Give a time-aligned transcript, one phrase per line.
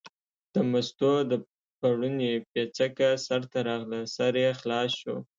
[0.53, 1.33] د مستو د
[1.79, 5.15] پړوني پیڅکه سر ته راغله، سر یې خلاص شو.